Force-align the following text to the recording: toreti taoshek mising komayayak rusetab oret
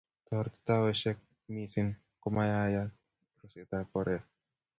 toreti 0.27 0.59
taoshek 0.69 1.17
mising 1.53 1.89
komayayak 2.21 2.89
rusetab 3.39 3.87
oret 3.99 4.23